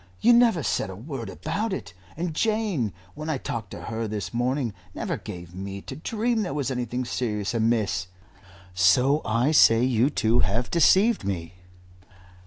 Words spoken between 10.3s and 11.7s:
have deceived me."